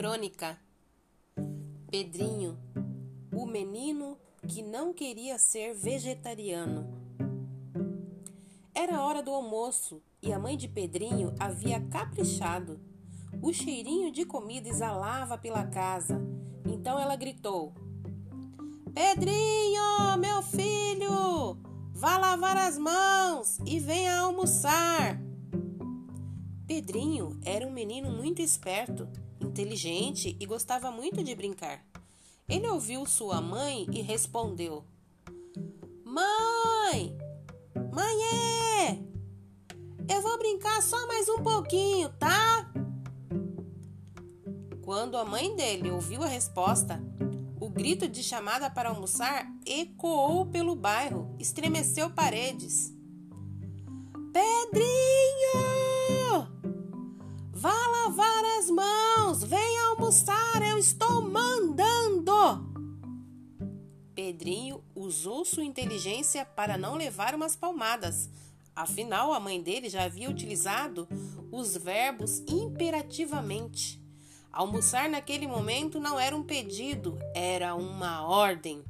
Crônica 0.00 0.58
Pedrinho, 1.90 2.58
o 3.30 3.44
menino 3.44 4.16
que 4.48 4.62
não 4.62 4.94
queria 4.94 5.38
ser 5.38 5.74
vegetariano. 5.74 6.88
Era 8.74 9.02
hora 9.02 9.22
do 9.22 9.30
almoço 9.30 10.02
e 10.22 10.32
a 10.32 10.38
mãe 10.38 10.56
de 10.56 10.68
Pedrinho 10.68 11.34
havia 11.38 11.82
caprichado. 11.82 12.80
O 13.42 13.52
cheirinho 13.52 14.10
de 14.10 14.24
comida 14.24 14.70
exalava 14.70 15.36
pela 15.36 15.66
casa. 15.66 16.18
Então 16.64 16.98
ela 16.98 17.14
gritou: 17.14 17.74
Pedrinho, 18.94 20.16
meu 20.18 20.40
filho, 20.40 21.58
vá 21.92 22.16
lavar 22.16 22.56
as 22.56 22.78
mãos 22.78 23.58
e 23.66 23.78
venha 23.78 24.20
almoçar. 24.20 25.20
Pedrinho 26.66 27.38
era 27.44 27.66
um 27.66 27.70
menino 27.70 28.10
muito 28.10 28.40
esperto, 28.40 29.06
inteligente 29.40 30.36
e 30.38 30.46
gostava 30.46 30.90
muito 30.90 31.22
de 31.22 31.34
brincar. 31.34 31.84
Ele 32.48 32.66
ouviu 32.68 33.06
sua 33.06 33.40
mãe 33.40 33.86
e 33.92 34.02
respondeu: 34.02 34.84
Mãe! 36.04 37.16
Mãe 37.92 38.22
é! 38.22 39.10
Eu 40.12 40.22
vou 40.22 40.36
brincar 40.38 40.82
só 40.82 41.06
mais 41.06 41.28
um 41.28 41.42
pouquinho, 41.42 42.08
tá? 42.18 42.72
Quando 44.82 45.16
a 45.16 45.24
mãe 45.24 45.54
dele 45.54 45.90
ouviu 45.90 46.22
a 46.24 46.26
resposta, 46.26 47.00
o 47.60 47.68
grito 47.68 48.08
de 48.08 48.24
chamada 48.24 48.68
para 48.68 48.88
almoçar 48.88 49.46
ecoou 49.64 50.46
pelo 50.46 50.74
bairro, 50.74 51.32
estremeceu 51.38 52.10
paredes. 52.10 52.92
Pedrinho! 54.32 54.80
Vá 57.60 57.74
lavar 57.74 58.42
as 58.58 58.70
mãos, 58.70 59.44
venha 59.44 59.88
almoçar, 59.88 60.62
eu 60.66 60.78
estou 60.78 61.20
mandando. 61.20 62.32
Pedrinho 64.14 64.82
usou 64.94 65.44
sua 65.44 65.62
inteligência 65.62 66.42
para 66.42 66.78
não 66.78 66.94
levar 66.94 67.34
umas 67.34 67.54
palmadas. 67.54 68.30
Afinal, 68.74 69.34
a 69.34 69.38
mãe 69.38 69.60
dele 69.60 69.90
já 69.90 70.04
havia 70.04 70.30
utilizado 70.30 71.06
os 71.52 71.76
verbos 71.76 72.42
imperativamente. 72.48 74.02
Almoçar 74.50 75.10
naquele 75.10 75.46
momento 75.46 76.00
não 76.00 76.18
era 76.18 76.34
um 76.34 76.42
pedido, 76.42 77.18
era 77.34 77.74
uma 77.74 78.26
ordem. 78.26 78.82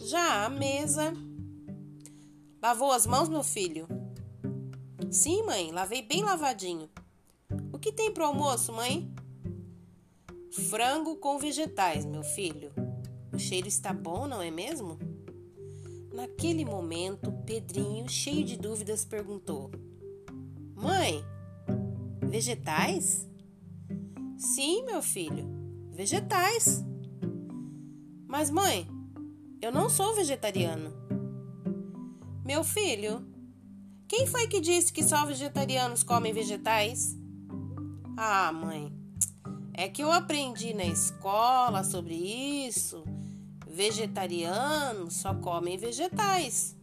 Já 0.00 0.44
a 0.44 0.48
mesa. 0.48 1.14
Lavou 2.60 2.90
as 2.90 3.06
mãos, 3.06 3.28
meu 3.28 3.44
filho? 3.44 3.95
Sim, 5.10 5.44
mãe, 5.44 5.70
lavei 5.70 6.02
bem 6.02 6.22
lavadinho. 6.22 6.90
O 7.72 7.78
que 7.78 7.92
tem 7.92 8.12
pro 8.12 8.24
almoço, 8.24 8.72
mãe? 8.72 9.10
Frango 10.68 11.16
com 11.16 11.38
vegetais, 11.38 12.04
meu 12.04 12.22
filho. 12.22 12.72
O 13.32 13.38
cheiro 13.38 13.68
está 13.68 13.92
bom, 13.92 14.26
não 14.26 14.42
é 14.42 14.50
mesmo? 14.50 14.98
Naquele 16.12 16.64
momento, 16.64 17.30
Pedrinho, 17.44 18.08
cheio 18.08 18.44
de 18.44 18.56
dúvidas, 18.56 19.04
perguntou: 19.04 19.70
Mãe, 20.74 21.22
vegetais? 22.22 23.28
Sim, 24.36 24.84
meu 24.84 25.02
filho, 25.02 25.46
vegetais. 25.92 26.82
Mas, 28.26 28.50
mãe, 28.50 28.88
eu 29.60 29.70
não 29.70 29.88
sou 29.88 30.14
vegetariano. 30.14 30.92
Meu 32.44 32.64
filho, 32.64 33.35
quem 34.08 34.26
foi 34.26 34.46
que 34.46 34.60
disse 34.60 34.92
que 34.92 35.02
só 35.02 35.24
vegetarianos 35.24 36.02
comem 36.02 36.32
vegetais? 36.32 37.16
Ah, 38.16 38.52
mãe, 38.52 38.92
é 39.74 39.88
que 39.88 40.02
eu 40.02 40.12
aprendi 40.12 40.72
na 40.72 40.84
escola 40.84 41.82
sobre 41.82 42.14
isso. 42.14 43.04
Vegetarianos 43.66 45.16
só 45.16 45.34
comem 45.34 45.76
vegetais. 45.76 46.76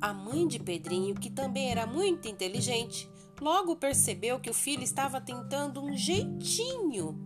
A 0.00 0.12
mãe 0.12 0.46
de 0.46 0.58
Pedrinho, 0.58 1.14
que 1.14 1.30
também 1.30 1.70
era 1.70 1.86
muito 1.86 2.28
inteligente, 2.28 3.08
logo 3.40 3.74
percebeu 3.74 4.38
que 4.38 4.50
o 4.50 4.54
filho 4.54 4.82
estava 4.82 5.20
tentando 5.20 5.82
um 5.82 5.96
jeitinho 5.96 7.22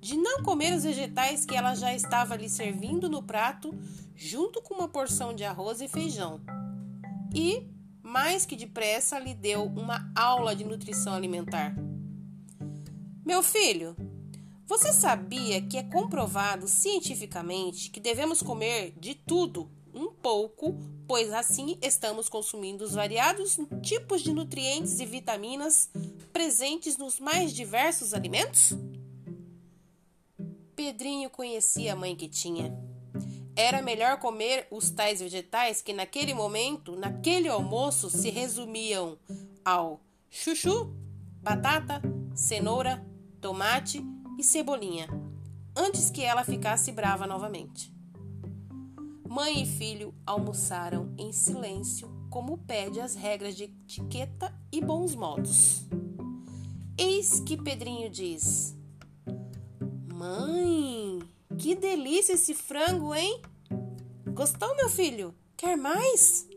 de 0.00 0.16
não 0.16 0.42
comer 0.42 0.74
os 0.74 0.82
vegetais 0.82 1.44
que 1.44 1.54
ela 1.54 1.74
já 1.74 1.94
estava 1.94 2.34
lhe 2.34 2.48
servindo 2.48 3.08
no 3.08 3.22
prato, 3.22 3.72
junto 4.16 4.60
com 4.62 4.74
uma 4.74 4.88
porção 4.88 5.32
de 5.32 5.44
arroz 5.44 5.80
e 5.80 5.86
feijão. 5.86 6.40
E 7.32 7.68
mais 8.02 8.44
que 8.44 8.56
depressa 8.56 9.18
lhe 9.18 9.34
deu 9.34 9.64
uma 9.64 10.10
aula 10.14 10.54
de 10.54 10.64
nutrição 10.64 11.14
alimentar. 11.14 11.74
Meu 13.24 13.42
filho, 13.42 13.96
você 14.66 14.92
sabia 14.92 15.60
que 15.62 15.76
é 15.76 15.82
comprovado 15.82 16.66
cientificamente 16.66 17.90
que 17.90 18.00
devemos 18.00 18.42
comer 18.42 18.94
de 18.98 19.14
tudo 19.14 19.70
um 19.94 20.10
pouco, 20.10 20.74
pois 21.06 21.32
assim 21.32 21.78
estamos 21.82 22.28
consumindo 22.28 22.84
os 22.84 22.94
variados 22.94 23.58
tipos 23.82 24.22
de 24.22 24.32
nutrientes 24.32 24.98
e 25.00 25.06
vitaminas 25.06 25.90
presentes 26.32 26.96
nos 26.96 27.20
mais 27.20 27.52
diversos 27.52 28.14
alimentos? 28.14 28.72
Pedrinho 30.74 31.28
conhecia 31.28 31.92
a 31.92 31.96
mãe 31.96 32.16
que 32.16 32.28
tinha. 32.28 32.91
Era 33.54 33.82
melhor 33.82 34.18
comer 34.18 34.66
os 34.70 34.90
tais 34.90 35.20
vegetais 35.20 35.82
que 35.82 35.92
naquele 35.92 36.32
momento, 36.32 36.96
naquele 36.96 37.48
almoço, 37.48 38.08
se 38.08 38.30
resumiam 38.30 39.18
ao 39.64 40.00
chuchu, 40.30 40.94
batata, 41.42 42.00
cenoura, 42.34 43.04
tomate 43.40 44.02
e 44.38 44.42
cebolinha, 44.42 45.06
antes 45.76 46.10
que 46.10 46.22
ela 46.22 46.44
ficasse 46.44 46.90
brava 46.92 47.26
novamente. 47.26 47.92
Mãe 49.28 49.62
e 49.62 49.66
filho 49.66 50.14
almoçaram 50.26 51.14
em 51.18 51.32
silêncio, 51.32 52.10
como 52.30 52.58
pede 52.58 53.00
as 53.00 53.14
regras 53.14 53.54
de 53.54 53.64
etiqueta 53.64 54.54
e 54.70 54.80
bons 54.80 55.14
modos. 55.14 55.86
Eis 56.96 57.40
que 57.40 57.56
Pedrinho 57.56 58.08
diz: 58.08 58.76
Mãe, 60.14 61.18
que 61.58 61.74
delícia 61.74 62.34
esse 62.34 62.54
frango, 62.54 63.14
hein? 63.14 63.40
Gostou, 64.32 64.74
meu 64.76 64.88
filho? 64.88 65.34
Quer 65.56 65.76
mais? 65.76 66.48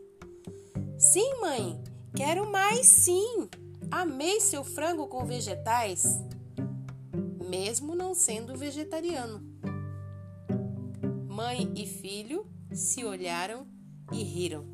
Sim, 0.98 1.40
mãe, 1.40 1.82
quero 2.14 2.50
mais 2.50 2.86
sim. 2.86 3.48
Amei 3.90 4.40
seu 4.40 4.64
frango 4.64 5.06
com 5.06 5.24
vegetais, 5.24 6.20
mesmo 7.48 7.94
não 7.94 8.14
sendo 8.14 8.56
vegetariano. 8.56 9.40
Mãe 11.28 11.72
e 11.76 11.86
filho 11.86 12.46
se 12.72 13.04
olharam 13.04 13.66
e 14.12 14.22
riram. 14.22 14.66